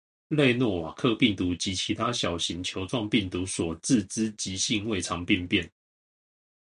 [0.29, 5.71] 類諾瓦克病毒及其他小型球型病毒所致之急性胃腸病變